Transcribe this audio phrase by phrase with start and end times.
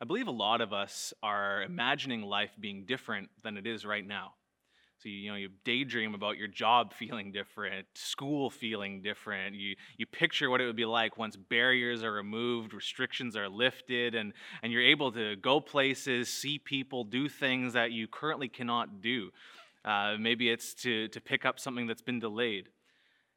[0.00, 4.06] I believe a lot of us are imagining life being different than it is right
[4.06, 4.34] now.
[4.98, 9.54] So you, know you daydream about your job feeling different, school feeling different.
[9.54, 14.14] You you picture what it would be like once barriers are removed, restrictions are lifted,
[14.14, 19.02] and and you're able to go places, see people, do things that you currently cannot
[19.02, 19.30] do.
[19.84, 22.68] Uh, maybe it's to to pick up something that's been delayed.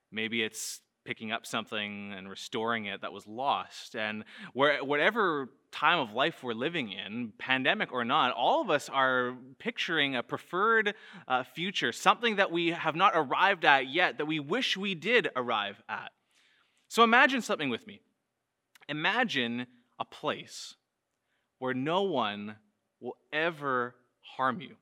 [0.09, 3.95] Maybe it's picking up something and restoring it that was lost.
[3.95, 8.89] And where, whatever time of life we're living in, pandemic or not, all of us
[8.89, 10.95] are picturing a preferred
[11.29, 15.29] uh, future, something that we have not arrived at yet, that we wish we did
[15.37, 16.11] arrive at.
[16.89, 18.01] So imagine something with me.
[18.89, 19.65] Imagine
[19.97, 20.75] a place
[21.59, 22.57] where no one
[22.99, 23.95] will ever
[24.35, 24.75] harm you.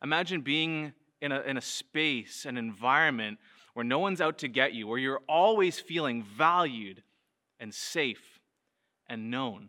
[0.00, 3.38] Imagine being in a, in a space, an environment
[3.74, 7.02] where no one's out to get you, where you're always feeling valued
[7.58, 8.40] and safe
[9.08, 9.68] and known.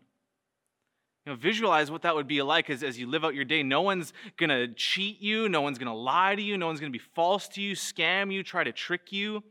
[1.24, 3.62] You know, visualize what that would be like as, as you live out your day.
[3.62, 5.48] No one's going to cheat you.
[5.48, 6.58] No one's going to lie to you.
[6.58, 9.42] No one's going to be false to you, scam you, try to trick you.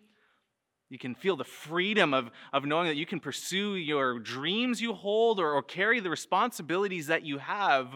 [0.89, 4.94] You can feel the freedom of, of knowing that you can pursue your dreams you
[4.94, 7.88] hold or, or carry the responsibilities that you have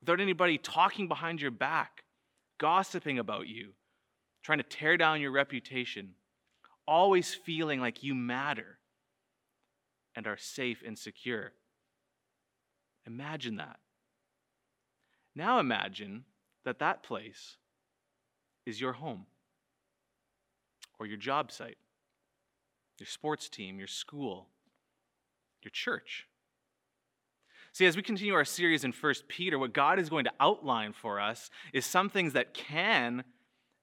[0.00, 2.04] without anybody talking behind your back,
[2.58, 3.74] gossiping about you,
[4.42, 6.14] trying to tear down your reputation,
[6.86, 8.78] always feeling like you matter
[10.14, 11.52] and are safe and secure.
[13.06, 13.78] Imagine that.
[15.34, 16.24] Now imagine
[16.64, 17.56] that that place
[18.66, 19.26] is your home
[20.98, 21.78] or your job site,
[22.98, 24.48] your sports team, your school,
[25.62, 26.26] your church.
[27.72, 30.92] See, as we continue our series in 1 Peter, what God is going to outline
[30.92, 33.24] for us is some things that can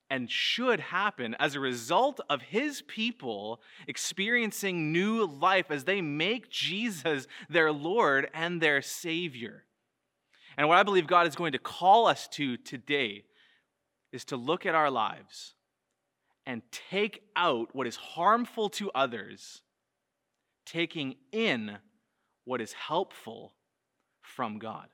[0.09, 6.49] and should happen as a result of his people experiencing new life as they make
[6.49, 9.65] Jesus their Lord and their Savior.
[10.57, 13.25] And what I believe God is going to call us to today
[14.11, 15.53] is to look at our lives
[16.45, 19.61] and take out what is harmful to others,
[20.65, 21.77] taking in
[22.45, 23.53] what is helpful
[24.21, 24.87] from God.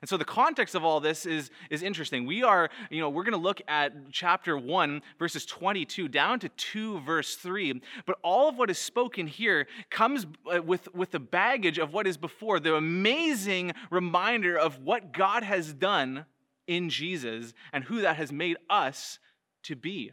[0.00, 2.26] And so the context of all this is, is interesting.
[2.26, 6.48] We are, you know, we're going to look at chapter 1, verses 22 down to
[6.48, 7.80] 2, verse 3.
[8.06, 12.06] But all of what is spoken here comes uh, with, with the baggage of what
[12.06, 16.26] is before, the amazing reminder of what God has done
[16.66, 19.18] in Jesus and who that has made us
[19.64, 20.12] to be.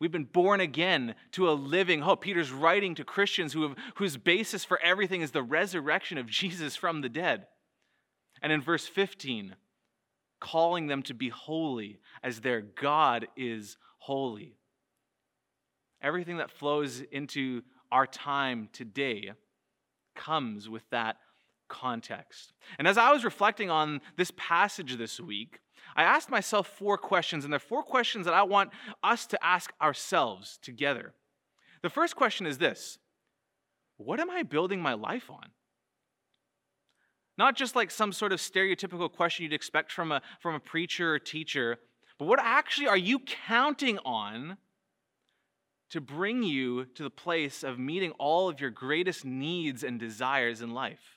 [0.00, 2.22] We've been born again to a living hope.
[2.22, 6.76] Peter's writing to Christians who have, whose basis for everything is the resurrection of Jesus
[6.76, 7.46] from the dead.
[8.42, 9.56] And in verse 15,
[10.40, 14.56] calling them to be holy as their God is holy.
[16.02, 19.32] Everything that flows into our time today
[20.14, 21.16] comes with that
[21.68, 22.52] context.
[22.78, 25.60] And as I was reflecting on this passage this week,
[25.96, 28.70] I asked myself four questions, and they're four questions that I want
[29.02, 31.14] us to ask ourselves together.
[31.82, 32.98] The first question is this
[33.96, 35.50] What am I building my life on?
[37.36, 41.14] Not just like some sort of stereotypical question you'd expect from a, from a preacher
[41.14, 41.78] or teacher,
[42.18, 44.56] but what actually are you counting on
[45.90, 50.60] to bring you to the place of meeting all of your greatest needs and desires
[50.60, 51.13] in life?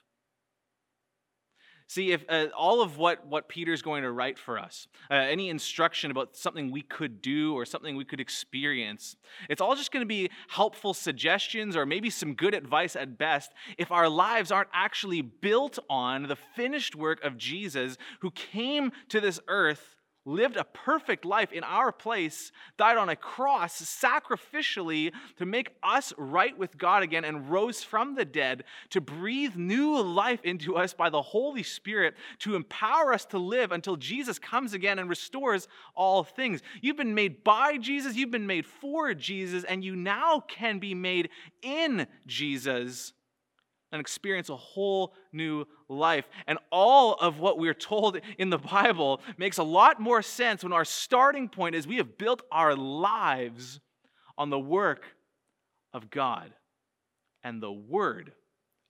[1.90, 5.50] See, if uh, all of what, what Peter's going to write for us, uh, any
[5.50, 9.16] instruction about something we could do or something we could experience,
[9.50, 13.54] it's all just going to be helpful suggestions or maybe some good advice at best
[13.78, 19.22] if our lives aren't actually built on the finished work of Jesus who came to
[19.22, 19.96] this earth
[20.28, 26.14] lived a perfect life in our place, died on a cross sacrificially to make us
[26.18, 30.94] right with God again, and rose from the dead to breathe new life into us
[30.94, 35.68] by the Holy Spirit to empower us to live until Jesus comes again and restores
[35.96, 36.62] all things.
[36.82, 40.94] You've been made by Jesus, you've been made for Jesus, and you now can be
[40.94, 41.30] made
[41.62, 43.14] in Jesus
[43.92, 46.28] and experience a whole new life.
[46.46, 50.74] And all of what we're told in the Bible makes a lot more sense when
[50.74, 53.80] our starting point is we have built our lives
[54.38, 55.06] on the work
[55.94, 56.54] of God
[57.44, 58.34] and the Word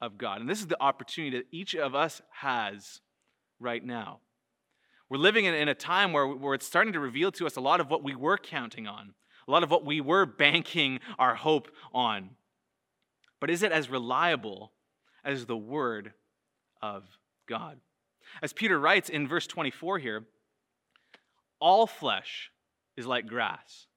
[0.02, 0.42] of God.
[0.42, 3.02] And this is the opportunity that each of us has
[3.60, 4.20] right now.
[5.10, 7.80] We're living in, a time where, where it's starting to reveal to us a lot
[7.80, 9.14] of what we were counting on,
[9.48, 12.32] a lot of what we were banking our hope on.
[13.40, 14.74] But is it as reliable
[15.28, 16.14] as the Word
[16.82, 17.04] of
[17.48, 17.80] God.
[18.42, 20.26] As Peter writes in verse 24 here,
[21.60, 22.50] all flesh
[22.96, 23.88] is like grass,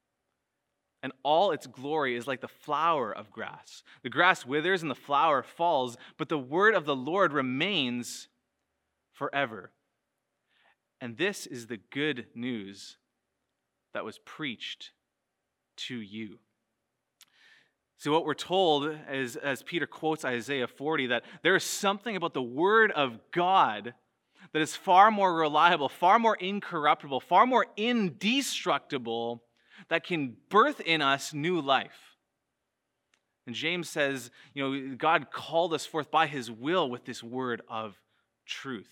[1.02, 3.82] and all its glory is like the flower of grass.
[4.02, 8.28] The grass withers and the flower falls, but the word of the Lord remains
[9.12, 9.70] forever.
[11.00, 12.98] And this is the good news
[13.94, 14.90] that was preached
[15.76, 16.40] to you.
[18.00, 22.32] So, what we're told is, as Peter quotes Isaiah 40, that there is something about
[22.32, 23.92] the Word of God
[24.54, 29.42] that is far more reliable, far more incorruptible, far more indestructible
[29.90, 32.16] that can birth in us new life.
[33.46, 37.60] And James says, you know, God called us forth by his will with this word
[37.68, 38.00] of
[38.46, 38.88] truth.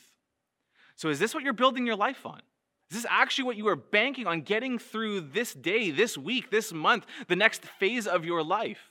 [0.97, 2.43] So is this what you're building your life on?
[2.91, 6.75] Is this actually what you are banking on getting through this day, this week, this
[6.75, 8.88] month, the next phase of your life?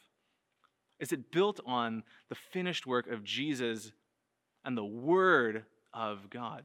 [0.99, 3.91] Is it built on the finished work of Jesus
[4.65, 6.63] and the Word of God?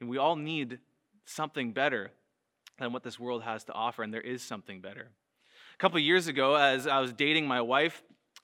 [0.00, 0.80] And we all need
[1.24, 2.10] something better
[2.78, 5.10] than what this world has to offer, and there is something better.
[5.74, 8.02] A couple years ago, as I was dating my wife,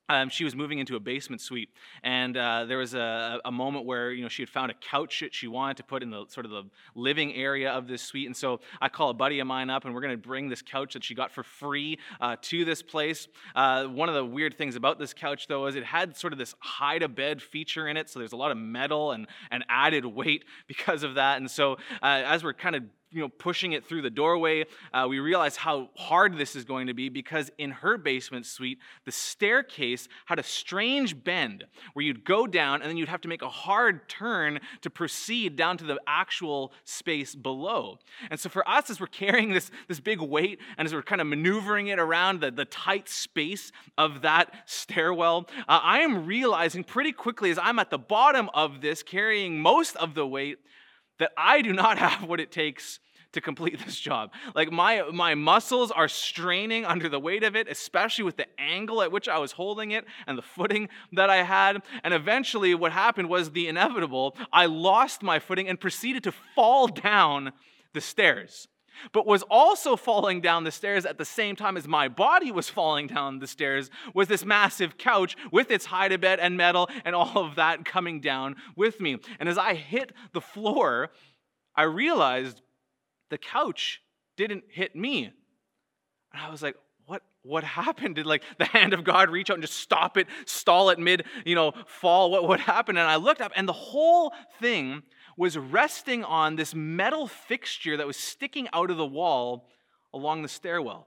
[0.08, 1.70] um, she was moving into a basement suite,
[2.02, 5.20] and uh, there was a, a, moment where you know she had found a couch
[5.20, 6.64] that she wanted to put in the sort of the
[6.94, 8.26] living area of this suite.
[8.26, 10.62] And so I call a buddy of mine up, and we're going to bring this
[10.62, 13.28] couch that she got for free uh, to this place.
[13.55, 16.38] Uh, one of the weird things about this couch, though, is it had sort of
[16.38, 19.64] this hide a bed feature in it, so there's a lot of metal and, and
[19.69, 21.38] added weight because of that.
[21.38, 25.06] And so uh, as we're kind of you know, pushing it through the doorway, uh,
[25.08, 29.12] we realize how hard this is going to be because in her basement suite, the
[29.12, 31.64] staircase had a strange bend
[31.94, 35.56] where you'd go down and then you'd have to make a hard turn to proceed
[35.56, 37.99] down to the actual space below.
[38.31, 41.20] And so for us, as we're carrying this, this big weight and as we're kind
[41.20, 46.84] of maneuvering it around the, the tight space of that stairwell, uh, I am realizing
[46.84, 50.58] pretty quickly as I'm at the bottom of this, carrying most of the weight,
[51.19, 53.00] that I do not have what it takes
[53.32, 54.32] to complete this job.
[54.55, 59.03] Like my my muscles are straining under the weight of it, especially with the angle
[59.03, 61.82] at which I was holding it and the footing that I had.
[62.03, 64.37] And eventually what happened was the inevitable.
[64.53, 67.53] I lost my footing and proceeded to fall down
[67.93, 68.69] the stairs.
[69.12, 72.69] But was also falling down the stairs at the same time as my body was
[72.69, 76.89] falling down the stairs was this massive couch with its hide a bed and metal
[77.05, 79.19] and all of that coming down with me.
[79.39, 81.11] And as I hit the floor,
[81.75, 82.61] I realized
[83.31, 84.03] the couch
[84.37, 85.25] didn't hit me.
[86.33, 88.17] And I was like, what, what happened?
[88.17, 91.25] Did like the hand of God reach out and just stop it, stall it mid,
[91.45, 92.31] you know, fall?
[92.31, 92.99] What, what happened?
[92.99, 95.03] And I looked up and the whole thing
[95.38, 99.69] was resting on this metal fixture that was sticking out of the wall
[100.12, 101.06] along the stairwell.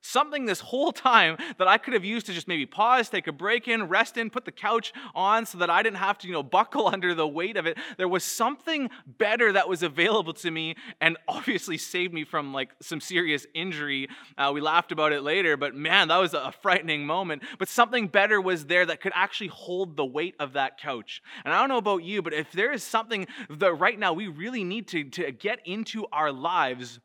[0.00, 3.32] Something this whole time that I could have used to just maybe pause, take a
[3.32, 6.32] break in, rest in, put the couch on so that I didn't have to, you
[6.32, 7.78] know, buckle under the weight of it.
[7.96, 12.70] There was something better that was available to me and obviously saved me from like
[12.80, 14.08] some serious injury.
[14.36, 17.42] Uh, we laughed about it later, but man, that was a frightening moment.
[17.58, 21.22] But something better was there that could actually hold the weight of that couch.
[21.44, 24.28] And I don't know about you, but if there is something that right now we
[24.28, 27.00] really need to, to get into our lives,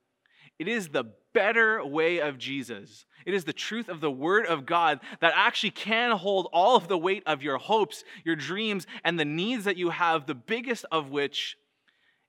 [0.60, 3.06] it is the better way of Jesus.
[3.26, 6.88] It is the truth of the Word of God that actually can hold all of
[6.88, 10.86] the weight of your hopes, your dreams, and the needs that you have, the biggest
[10.92, 11.58] of which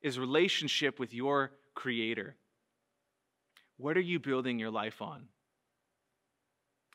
[0.02, 2.36] is relationship with your Creator.
[3.76, 5.28] What are you building your life on?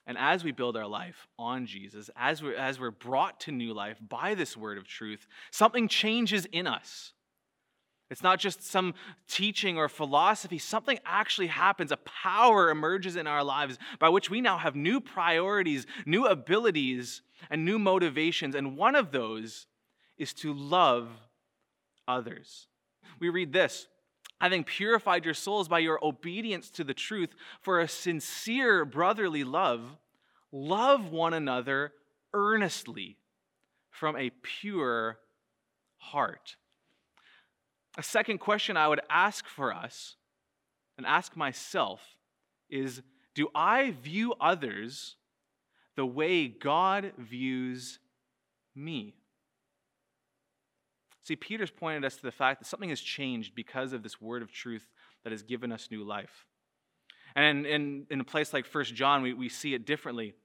[0.08, 3.74] And as we build our life on Jesus, as we're, as we're brought to new
[3.74, 7.14] life by this word of truth, something changes in us.
[8.10, 8.96] It's not just some
[9.28, 10.58] teaching or philosophy.
[10.58, 11.92] Something actually happens.
[11.92, 17.22] A power emerges in our lives by which we now have new priorities, new abilities,
[17.50, 18.56] and new motivations.
[18.56, 19.68] And one of those
[20.18, 21.10] is to love
[22.08, 22.68] others.
[23.20, 23.88] We read this
[24.42, 29.98] having purified your souls by your obedience to the truth for a sincere brotherly love,
[30.52, 31.92] love one another
[32.34, 33.18] earnestly
[33.90, 35.20] from a pure
[35.98, 36.56] heart.
[38.00, 40.16] A second question I would ask for us
[40.98, 42.00] and ask myself
[42.70, 43.02] is
[43.36, 45.18] Do I view others
[45.98, 48.00] the way God views
[48.74, 49.16] me?
[51.24, 54.44] See, Peter's pointed us to the fact that something has changed because of this word
[54.44, 54.88] of truth
[55.26, 56.46] that has given us new life.
[57.36, 60.36] And in, in a place like First John, we, we see it differently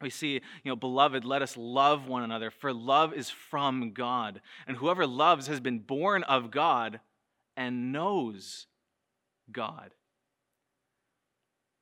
[0.00, 4.40] we see, you know, beloved, let us love one another, for love is from God.
[4.66, 7.00] And whoever loves has been born of God
[7.56, 8.66] and knows
[9.50, 9.92] God.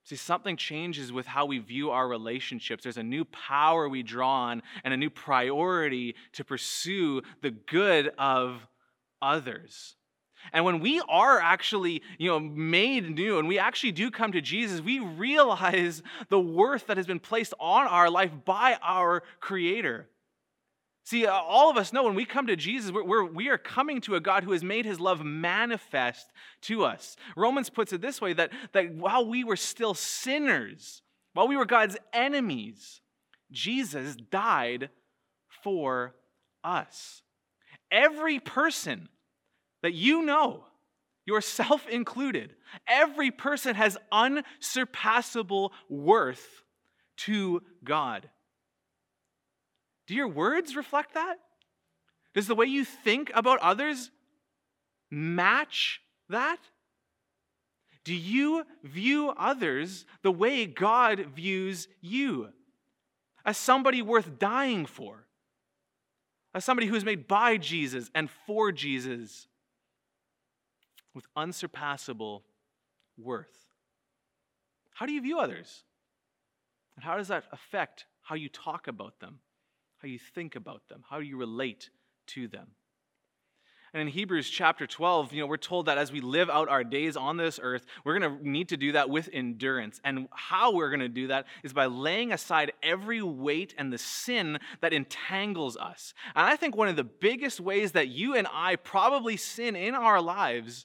[0.04, 2.82] See, something changes with how we view our relationships.
[2.84, 8.12] There's a new power we draw on and a new priority to pursue the good
[8.18, 8.68] of
[9.22, 9.96] others.
[10.52, 14.40] And when we are actually, you know, made new and we actually do come to
[14.40, 20.08] Jesus, we realize the worth that has been placed on our life by our Creator.
[21.04, 23.58] See, uh, all of us know when we come to Jesus, we're, we're, we are
[23.58, 26.32] coming to a God who has made his love manifest
[26.62, 27.16] to us.
[27.36, 31.02] Romans puts it this way that, that while we were still sinners,
[31.34, 33.02] while we were God's enemies,
[33.52, 34.88] Jesus died
[35.62, 36.14] for
[36.62, 37.22] us.
[37.90, 39.08] Every person
[39.84, 40.64] that you know,
[41.26, 42.54] yourself included,
[42.88, 46.62] every person has unsurpassable worth
[47.18, 48.30] to God.
[50.06, 51.36] Do your words reflect that?
[52.32, 54.10] Does the way you think about others
[55.10, 56.00] match
[56.30, 56.60] that?
[58.04, 62.48] Do you view others the way God views you?
[63.44, 65.26] As somebody worth dying for?
[66.54, 69.46] As somebody who is made by Jesus and for Jesus
[71.14, 72.44] with unsurpassable
[73.16, 73.66] worth?
[74.92, 75.84] How do you view others?
[76.96, 79.40] And how does that affect how you talk about them?
[80.04, 81.88] how you think about them, how you relate
[82.26, 82.66] to them.
[83.94, 86.84] And in Hebrews chapter 12, you know, we're told that as we live out our
[86.84, 90.02] days on this earth, we're going to need to do that with endurance.
[90.04, 93.98] And how we're going to do that is by laying aside every weight and the
[93.98, 96.12] sin that entangles us.
[96.34, 99.94] And I think one of the biggest ways that you and I probably sin in
[99.94, 100.84] our lives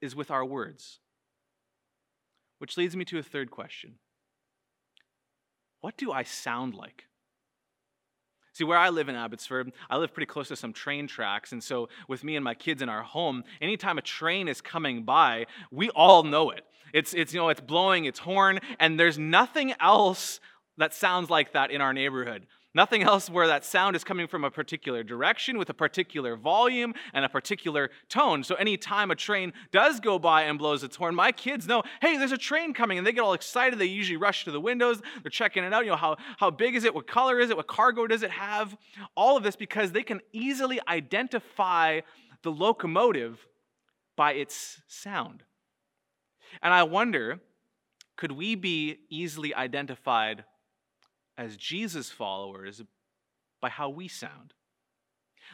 [0.00, 1.00] is with our words.
[2.58, 3.94] Which leads me to a third question
[5.80, 7.04] What do I sound like?
[8.52, 11.52] See, where I live in Abbotsford, I live pretty close to some train tracks.
[11.52, 15.02] And so, with me and my kids in our home, anytime a train is coming
[15.02, 16.64] by, we all know it.
[16.94, 20.40] It's, it's, you know, it's blowing its horn, and there's nothing else
[20.78, 22.46] that sounds like that in our neighborhood.
[22.76, 26.92] Nothing else where that sound is coming from a particular direction with a particular volume
[27.14, 28.44] and a particular tone.
[28.44, 32.18] So anytime a train does go by and blows its horn, my kids know, hey,
[32.18, 33.78] there's a train coming, and they get all excited.
[33.78, 35.00] They usually rush to the windows.
[35.22, 35.86] They're checking it out.
[35.86, 36.94] You know, how, how big is it?
[36.94, 37.56] What color is it?
[37.56, 38.76] What cargo does it have?
[39.14, 42.00] All of this because they can easily identify
[42.42, 43.46] the locomotive
[44.16, 45.44] by its sound.
[46.62, 47.40] And I wonder,
[48.16, 50.44] could we be easily identified
[51.38, 52.82] as Jesus followers
[53.60, 54.54] by how we sound.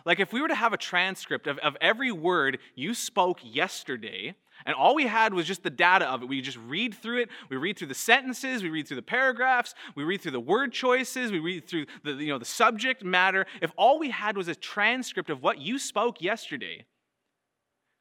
[0.05, 4.35] Like, if we were to have a transcript of, of every word you spoke yesterday,
[4.65, 7.29] and all we had was just the data of it, we just read through it.
[7.51, 10.73] We read through the sentences, we read through the paragraphs, we read through the word
[10.73, 13.47] choices, we read through the, you know, the subject matter.
[13.61, 16.87] If all we had was a transcript of what you spoke yesterday,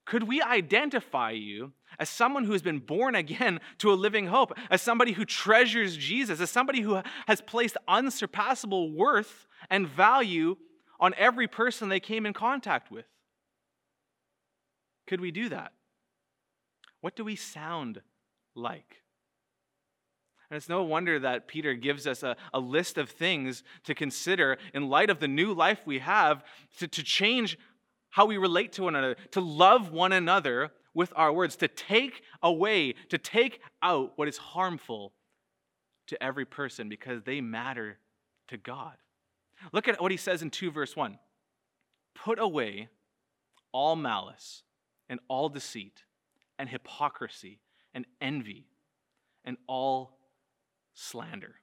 [0.05, 4.53] could we identify you as someone who has been born again to a living hope,
[4.69, 10.55] as somebody who treasures Jesus, as somebody who has placed unsurpassable worth and value
[10.99, 13.05] on every person they came in contact with?
[15.07, 15.73] Could we do that?
[17.01, 18.01] What do we sound
[18.55, 19.01] like?
[20.49, 24.57] And it's no wonder that Peter gives us a, a list of things to consider
[24.73, 26.43] in light of the new life we have
[26.79, 27.57] to, to change
[28.09, 32.21] how we relate to one another, to love one another with our words, to take
[32.43, 35.13] away, to take out what is harmful
[36.07, 37.97] to every person because they matter
[38.49, 38.95] to God.
[39.71, 41.17] Look at what he says in 2 verse 1.
[42.15, 42.89] Put away
[43.71, 44.63] all malice
[45.09, 46.03] and all deceit
[46.59, 47.59] and hypocrisy
[47.93, 48.67] and envy
[49.45, 50.17] and all
[50.93, 51.55] slander.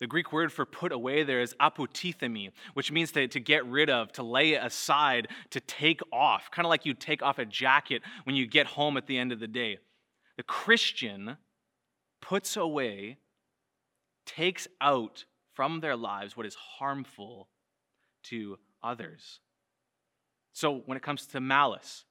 [0.00, 3.90] The Greek word for put away there is apotithemi, which means to, to get rid
[3.90, 8.02] of, to lay aside, to take off, kind of like you take off a jacket
[8.24, 9.78] when you get home at the end of the day.
[10.36, 11.36] The Christian
[12.20, 13.18] puts away,
[14.24, 15.24] takes out
[15.54, 17.48] from their lives what is harmful
[18.24, 19.40] to others.
[20.52, 22.04] So when it comes to malice,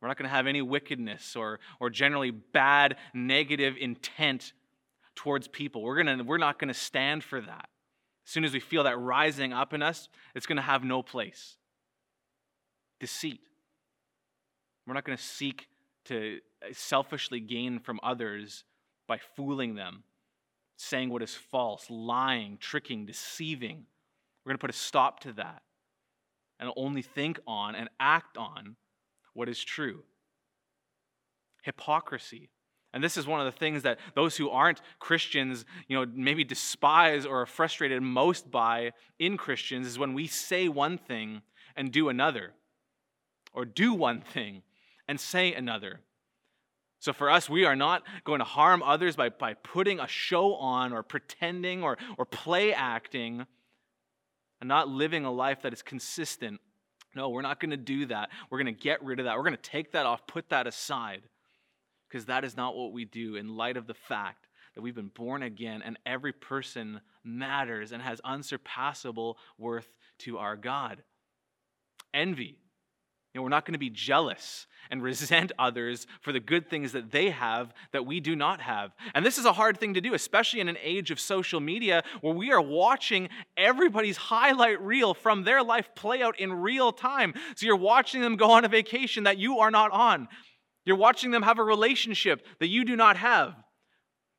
[0.00, 4.52] we're not going to have any wickedness or, or generally bad, negative intent
[5.16, 5.82] towards people.
[5.82, 7.68] We're, gonna, we're not going to stand for that.
[8.26, 11.02] As soon as we feel that rising up in us, it's going to have no
[11.02, 11.56] place.
[13.00, 13.40] Deceit.
[14.86, 15.68] We're not going to seek
[16.06, 18.64] to uh, selfishly gain from others
[19.08, 20.04] by fooling them,
[20.76, 23.86] saying what is false, lying, tricking, deceiving.
[24.44, 25.62] We're going to put a stop to that
[26.58, 28.76] and only think on and act on
[29.34, 30.02] what is true.
[31.62, 32.50] Hypocrisy.
[32.96, 36.44] And this is one of the things that those who aren't Christians, you know, maybe
[36.44, 41.42] despise or are frustrated most by in Christians is when we say one thing
[41.76, 42.54] and do another,
[43.52, 44.62] or do one thing
[45.06, 46.00] and say another.
[46.98, 50.54] So for us, we are not going to harm others by, by putting a show
[50.54, 53.44] on or pretending or, or play acting
[54.58, 56.62] and not living a life that is consistent
[57.16, 58.30] No, we're not going to do that.
[58.48, 59.36] We're going to get rid of that.
[59.36, 61.22] We're going to take that off, put that aside,
[62.16, 65.10] because that is not what we do in light of the fact that we've been
[65.14, 71.02] born again and every person matters and has unsurpassable worth to our God.
[72.14, 72.56] Envy
[73.36, 77.12] know, we're not going to be jealous and resent others for the good things that
[77.12, 78.92] they have that we do not have.
[79.14, 82.02] And this is a hard thing to do, especially in an age of social media
[82.20, 87.34] where we are watching everybody's highlight reel from their life play out in real time.
[87.54, 90.28] So you're watching them go on a vacation that you are not on.
[90.86, 93.54] You're watching them have a relationship that you do not have.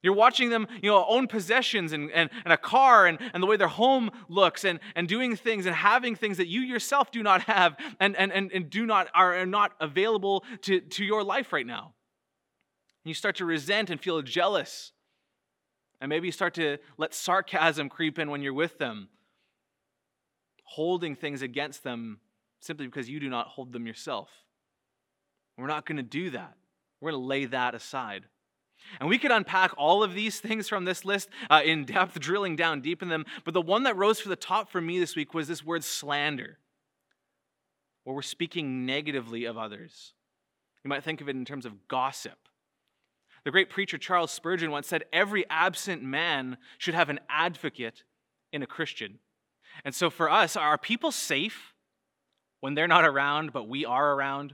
[0.02, 3.48] You're watching them, you know, own possessions and, and, and a car and, and the
[3.48, 7.22] way their home looks and, and doing things and having things that you yourself do
[7.22, 11.52] not have and, and, and, and do not are not available to, to your life
[11.52, 11.94] right now.
[13.04, 14.94] And you start to resent and feel jealous.
[16.00, 19.10] And maybe you start to let sarcasm creep in when you're with them,
[20.64, 22.20] holding things against them
[22.60, 24.30] simply because you do not hold them yourself.
[25.58, 26.56] We're not going to do that.
[27.02, 28.26] We're going to lay that aside.
[29.00, 32.56] And we could unpack all of these things from this list uh, in depth, drilling
[32.56, 33.26] down deep in them.
[33.44, 35.84] But the one that rose to the top for me this week was this word
[35.84, 36.60] slander,
[38.04, 40.14] where we're speaking negatively of others.
[40.84, 42.38] You might think of it in terms of gossip.
[43.44, 48.04] The great preacher Charles Spurgeon once said, Every absent man should have an advocate
[48.52, 49.20] in a Christian.
[49.84, 51.74] And so for us, are people safe
[52.62, 54.54] when they're not around, but we are around?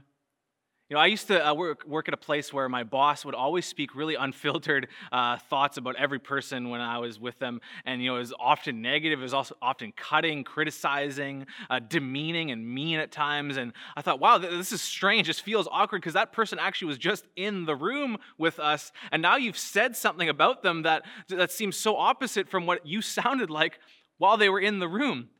[0.90, 3.34] You know, I used to uh, work, work at a place where my boss would
[3.34, 7.62] always speak really unfiltered uh, thoughts about every person when I was with them.
[7.86, 9.20] And, you know, it was often negative.
[9.20, 13.56] It was also often cutting, criticizing, uh, demeaning, and mean at times.
[13.56, 15.26] And I thought, wow, this is strange.
[15.26, 18.92] This feels awkward because that person actually was just in the room with us.
[19.10, 23.00] And now you've said something about them that, that seems so opposite from what you
[23.14, 23.78] sounded like
[24.18, 25.30] while they were in the room.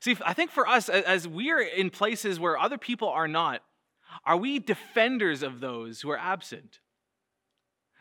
[0.00, 3.62] See, I think for us, as we're in places where other people are not,
[4.24, 6.80] are we defenders of those who are absent?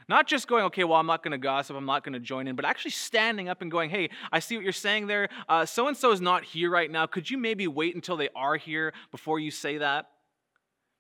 [0.10, 2.48] Not just going, okay, well, I'm not going to gossip, I'm not going to join
[2.48, 5.29] in, but actually standing up and going, hey, I see what you're saying there.
[5.65, 7.05] So and so is not here right now.
[7.05, 10.08] Could you maybe wait until they are here before you say that?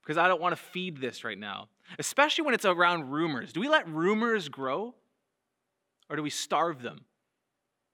[0.01, 1.67] Because I don't want to feed this right now,
[1.99, 3.51] especially when it's around rumors.
[3.53, 4.95] Do we let rumors grow
[6.09, 7.05] or do we starve them?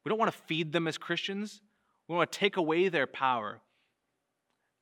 [0.06, 1.62] We don't want to feed them as Christians.
[2.08, 3.62] We want to take away their power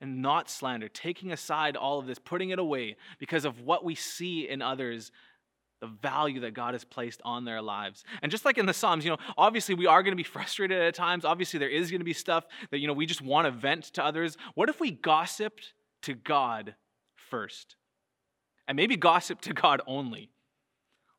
[0.02, 3.96] and not slander, taking aside all of this, putting it away because of what we
[3.96, 5.12] see in others,
[5.82, 8.04] the value that God has placed on their lives.
[8.22, 10.80] And just like in the Psalms, you know, obviously we are going to be frustrated
[10.80, 11.26] at times.
[11.26, 13.86] Obviously, there is going to be stuff that, you know, we just want to vent
[13.86, 14.38] to others.
[14.56, 16.76] What if we gossiped to God
[17.16, 17.76] first?
[18.68, 20.30] And maybe gossip to God only.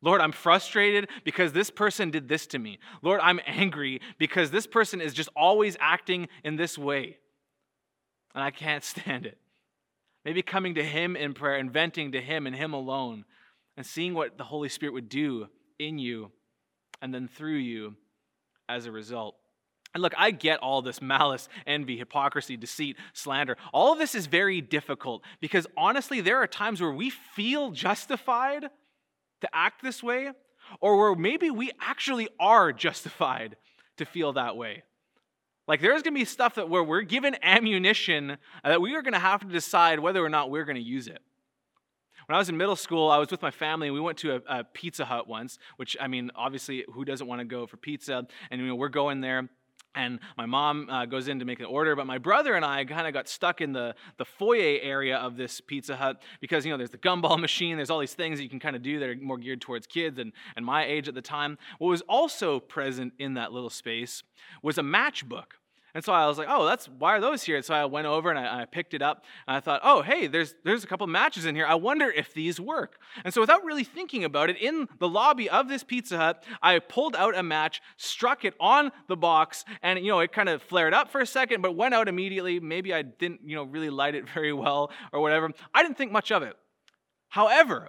[0.01, 2.79] Lord, I'm frustrated because this person did this to me.
[3.03, 7.19] Lord, I'm angry because this person is just always acting in this way
[8.39, 9.37] and I can't stand it.
[10.25, 13.25] Maybe coming to Him in prayer and venting to Him and Him alone
[13.77, 15.49] and seeing what the Holy Spirit would do
[15.79, 16.31] in you
[17.03, 17.97] and then through you
[18.69, 19.35] as a result.
[19.93, 23.57] And look, I get all this malice, envy, hypocrisy, deceit, slander.
[23.73, 28.67] All of this is very difficult because honestly, there are times where we feel justified
[29.41, 30.31] to act this way,
[30.81, 33.57] or where maybe we actually are justified
[33.97, 34.85] to feel that way.
[35.69, 39.13] Like there's going to be stuff that where we're given ammunition that we are going
[39.13, 41.21] to have to decide whether or not we're going to use it.
[42.27, 44.37] When I was in middle school, I was with my family and we went to
[44.37, 47.77] a, a Pizza Hut once, which I mean, obviously, who doesn't want to go for
[47.77, 48.27] pizza?
[48.51, 49.49] And you know, we're going there
[49.99, 52.85] and my mom uh, goes in to make an order but my brother and i
[52.85, 56.71] kind of got stuck in the, the foyer area of this pizza hut because you
[56.71, 58.99] know there's the gumball machine there's all these things that you can kind of do
[58.99, 61.59] that are more geared towards kids and, and my age at the time.
[61.79, 64.23] What was also present in that little space
[64.63, 65.59] was a matchbook
[65.99, 67.57] and so I was like, oh, that's why are those here?
[67.57, 70.01] And so I went over and I, I, picked it up and I thought, oh,
[70.01, 71.67] hey, there's there's a couple matches in here.
[71.67, 73.01] I wonder if these work.
[73.25, 76.79] And so without really thinking about it, in the lobby of this Pizza Hut, I
[76.79, 80.63] pulled out a match, struck it on the box, and you know it kind of
[80.63, 82.61] flared up for a second, but went out immediately.
[82.61, 85.51] Maybe I didn't, you know, really light it very well or whatever.
[85.75, 86.55] I didn't think much of it.
[87.29, 87.89] However,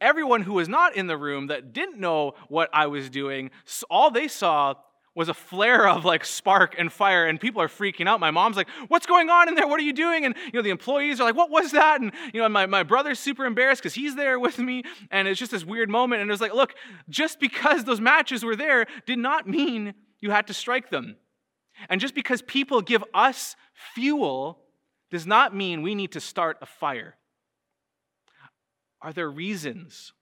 [0.00, 3.50] everyone who was not in the room that didn't know what I was doing,
[3.90, 4.76] all they saw
[5.14, 8.20] was a flare of like spark and fire and people are freaking out.
[8.20, 9.66] My mom's like what's going on in there?
[9.66, 10.24] What are you doing?
[10.24, 12.00] And you know the employees are like what was that?
[12.00, 14.84] And you know my, my brother's super embarrassed because he's there with me.
[15.10, 16.74] And it's just this weird moment and it was like look
[17.08, 21.16] just because those matches were there did not mean you had to strike them.
[21.88, 23.56] And just because people give us
[23.94, 24.60] fuel
[25.10, 27.16] does not mean we need to start a fire.
[29.02, 30.12] Are there reasons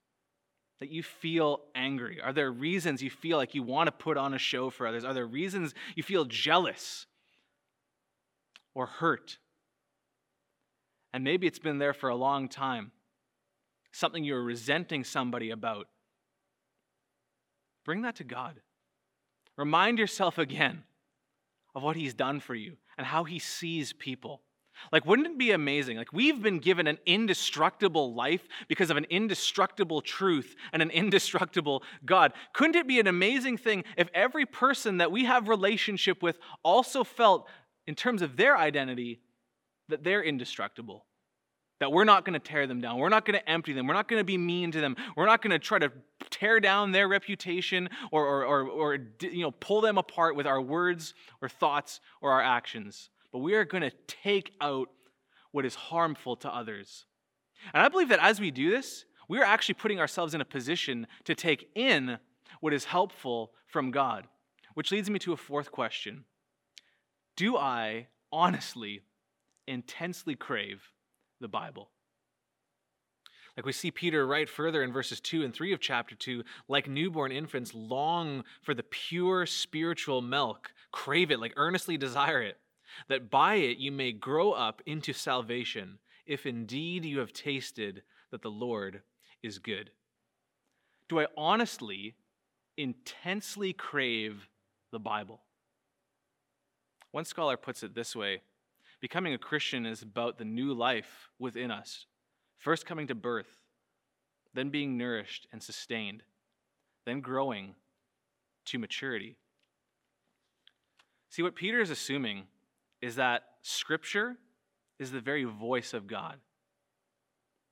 [0.81, 2.21] that you feel angry?
[2.23, 5.05] Are there reasons you feel like you want to put on a show for others?
[5.05, 7.07] Are there reasons you feel jealous
[8.75, 9.39] or hurt
[11.13, 12.93] and maybe it's been there for a long time,
[13.93, 15.89] something you're resenting somebody about,
[17.85, 18.61] bring that to God.
[19.57, 20.85] Remind yourself again
[21.75, 24.43] of what He's done for you and how He sees people.
[24.93, 25.97] Like, wouldn't it be amazing?
[25.97, 31.83] Like, we've been given an indestructible life because of an indestructible truth and an indestructible
[32.05, 32.33] God.
[32.53, 37.05] Couldn't it be an amazing thing if every person that we have relationship with also
[37.05, 37.49] felt,
[37.87, 39.21] in terms of their identity,
[39.89, 41.05] that they're indestructible?
[41.81, 42.99] That we're not going to tear them down.
[42.99, 43.87] We're not going to empty them.
[43.87, 44.97] We're not going to be mean to them.
[45.17, 45.93] We're not going to try to
[46.29, 50.61] tear down their reputation or, or, or, or you know, pull them apart with our
[50.61, 54.89] words or thoughts or our actions but we are going to take out
[55.53, 57.07] what is harmful to others.
[57.73, 60.47] And I believe that as we do this, we are actually putting ourselves in a
[60.47, 62.19] position to take in
[62.61, 64.27] what is helpful from God.
[64.75, 66.25] Which leads me to a fourth question
[67.37, 69.03] Do I honestly,
[69.67, 70.83] intensely crave
[71.41, 71.91] the Bible?
[73.57, 76.89] Like we see Peter write further in verses 2 and 3 of chapter 2, like
[76.89, 82.57] newborn infants, long for the pure spiritual milk, crave it, like earnestly desire it
[83.09, 88.43] that by it you may grow up into salvation, if indeed you have tasted that
[88.43, 89.03] the Lord
[89.43, 89.91] is good.
[91.09, 92.17] Do I honestly,
[92.77, 94.49] intensely crave
[94.91, 95.41] the Bible?
[97.13, 98.43] One scholar puts it this way
[99.01, 102.07] Becoming a Christian is about the new life within us,
[102.59, 103.61] first coming to birth,
[104.55, 106.25] then being nourished and sustained,
[107.07, 107.75] then growing
[108.67, 109.37] to maturity.
[111.31, 112.45] See, what Peter is assuming
[113.01, 114.37] is that Scripture
[114.99, 116.37] is the very voice of God.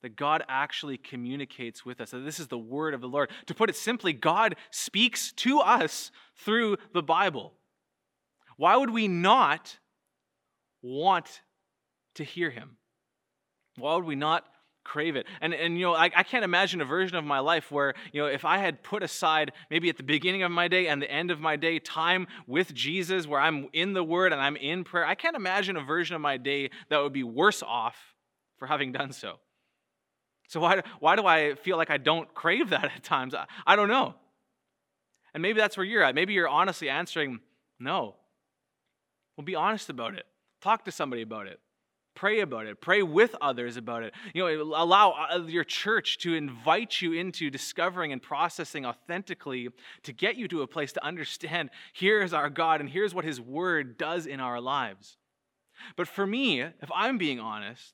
[0.03, 2.11] That God actually communicates with us.
[2.11, 3.31] That this is the word of the Lord.
[3.47, 7.55] To put it simply, God speaks to us through the Bible.
[8.57, 9.79] Why would we not
[10.83, 11.43] want
[12.15, 12.77] to hear him?
[13.77, 14.45] Why would we not
[14.87, 15.27] crave it.
[15.41, 18.23] And, and you know, I, I can't imagine a version of my life where, you
[18.23, 21.11] know, if I had put aside maybe at the beginning of my day and the
[21.11, 24.85] end of my day time with Jesus where I'm in the Word and I'm in
[24.85, 27.97] prayer, I can't imagine a version of my day that would be worse off
[28.59, 29.35] for having done so.
[30.49, 33.35] So why, why do I feel like I don't crave that at times?
[33.35, 34.15] I, I don't know.
[35.35, 36.15] And maybe that's where you're at.
[36.15, 37.41] Maybe you're honestly answering,
[37.81, 38.15] no.
[39.37, 40.25] Well, be honest about it.
[40.63, 41.61] Talk to somebody about it.
[42.17, 42.81] Pray about it.
[42.81, 44.15] Pray with others about it.
[44.35, 49.69] You know, allow uh, your church to invite you into discovering and processing authentically
[50.03, 53.39] to get you to a place to understand here's our God and here's what his
[53.39, 55.19] word does in our lives.
[55.95, 57.93] But for me, if I'm being honest,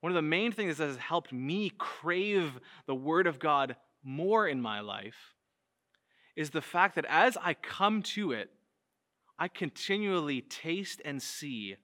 [0.00, 4.46] one of the main things that has helped me crave the word of God more
[4.46, 5.34] in my life
[6.36, 8.50] is the fact that as I come to it,
[9.38, 11.76] I continually taste and see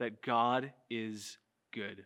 [0.00, 1.38] that God is
[1.72, 2.04] good.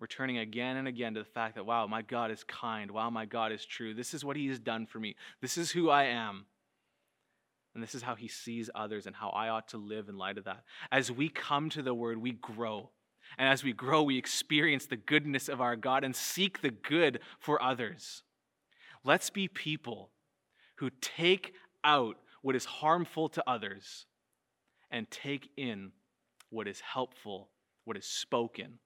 [0.00, 2.90] Returning again and again to the fact that, wow, my God is kind.
[2.90, 3.94] Wow, my God is true.
[3.94, 5.14] This is what He has done for me.
[5.40, 6.46] This is who I am.
[7.74, 10.38] And this is how He sees others and how I ought to live in light
[10.38, 10.64] of that.
[10.90, 12.90] As we come to the Word, we grow.
[13.36, 17.20] And as we grow, we experience the goodness of our God and seek the good
[17.38, 18.22] for others.
[19.04, 20.10] Let's be people
[20.76, 21.54] who take
[21.84, 24.06] out what is harmful to others
[24.90, 25.92] and take in
[26.50, 27.48] what is helpful,
[27.84, 28.78] what is spoken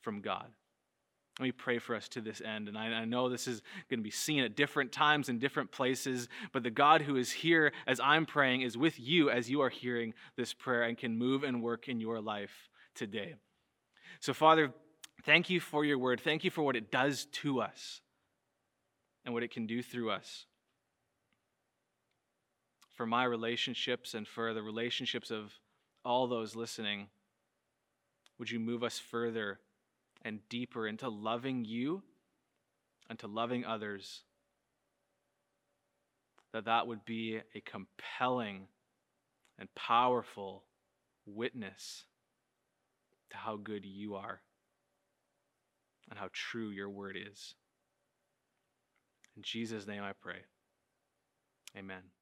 [0.00, 0.46] from God.
[1.40, 2.68] Let me pray for us to this end.
[2.68, 5.72] And I, I, know this is going to be seen at different times in different
[5.72, 9.60] places, but the God who is here as I'm praying is with you as you
[9.60, 13.34] are hearing this prayer and can move and work in your life today.
[14.20, 14.72] So, Father,
[15.24, 16.20] thank you for your word.
[16.20, 18.00] Thank you for what it does to us
[19.24, 20.46] and what it can do through us
[22.94, 25.52] for my relationships and for the relationships of
[26.04, 27.08] all those listening.
[28.38, 29.60] Would you move us further
[30.22, 32.02] and deeper into loving you
[33.08, 34.22] and to loving others?
[36.52, 38.68] That that would be a compelling
[39.58, 40.64] and powerful
[41.26, 42.04] witness
[43.30, 44.40] to how good you are
[46.10, 47.54] and how true your word is.
[49.36, 50.38] In Jesus' name I pray.
[51.76, 52.13] Amen.